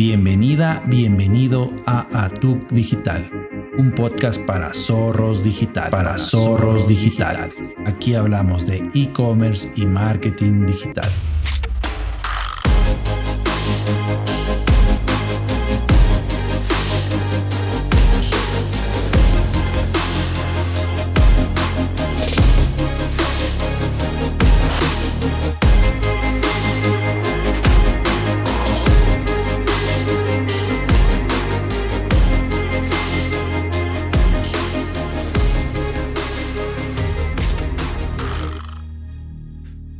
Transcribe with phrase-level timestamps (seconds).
[0.00, 3.30] Bienvenida, bienvenido a Atuk Digital,
[3.76, 7.50] un podcast para zorros digital, para zorros digital.
[7.84, 11.10] Aquí hablamos de e-commerce y marketing digital.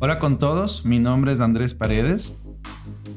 [0.02, 2.34] Hola con todos, mi nombre es Andrés Paredes.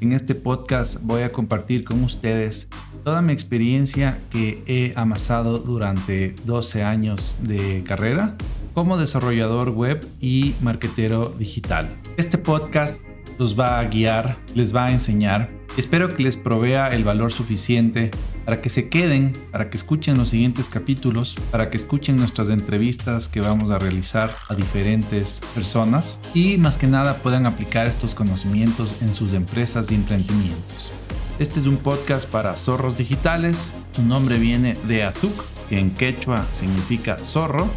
[0.02, 2.68] En este podcast voy a compartir con ustedes
[3.06, 8.36] toda mi experiencia que he amasado durante 12 años de carrera
[8.74, 11.98] como desarrollador web y marketero digital.
[12.18, 13.02] Este podcast
[13.40, 15.63] los va a guiar, les va a enseñar.
[15.76, 18.12] Espero que les provea el valor suficiente
[18.46, 23.28] para que se queden, para que escuchen los siguientes capítulos, para que escuchen nuestras entrevistas
[23.28, 29.02] que vamos a realizar a diferentes personas y más que nada puedan aplicar estos conocimientos
[29.02, 30.92] en sus empresas y emprendimientos.
[31.40, 33.74] Este es un podcast para zorros digitales.
[33.94, 37.68] Su nombre viene de Atuk, que en quechua significa zorro,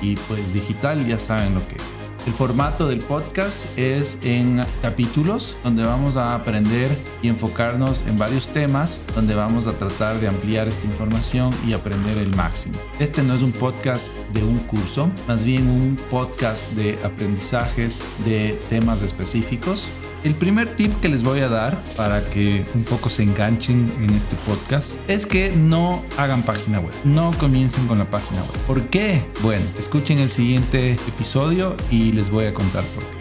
[0.00, 2.09] y pues digital ya saben lo que es.
[2.26, 6.90] El formato del podcast es en capítulos donde vamos a aprender
[7.22, 12.18] y enfocarnos en varios temas donde vamos a tratar de ampliar esta información y aprender
[12.18, 12.74] el máximo.
[12.98, 18.58] Este no es un podcast de un curso, más bien un podcast de aprendizajes de
[18.68, 19.88] temas específicos
[20.24, 24.10] el primer tip que les voy a dar para que un poco se enganchen en
[24.10, 26.94] este podcast es que no hagan página web.
[27.04, 28.60] No comiencen con la página web.
[28.66, 29.22] ¿Por qué?
[29.42, 33.20] Bueno, escuchen el siguiente episodio y les voy a contar por qué.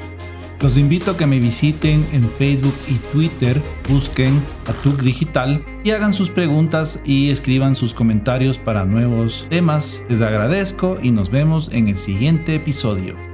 [0.61, 6.13] Los invito a que me visiten en Facebook y Twitter, busquen Atuk Digital y hagan
[6.13, 10.03] sus preguntas y escriban sus comentarios para nuevos temas.
[10.09, 13.28] Les agradezco y nos vemos en el siguiente episodio.